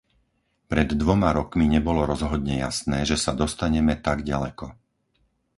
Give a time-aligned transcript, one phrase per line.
[0.71, 4.65] Pred dvoma rokmi nebolo rozhodne jasné, že sa dostaneme tak ďaleko.